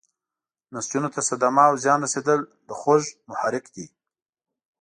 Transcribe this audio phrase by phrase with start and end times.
[0.73, 3.85] نسجونو ته صدمه او زیان رسیدل د خوږ محرک دی.